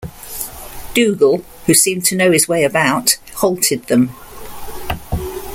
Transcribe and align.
Dougal, 0.95 1.45
who 1.67 1.75
seemed 1.75 2.05
to 2.05 2.15
know 2.15 2.31
his 2.31 2.47
way 2.47 2.63
about, 2.63 3.19
halted 3.35 3.83
them. 3.85 4.09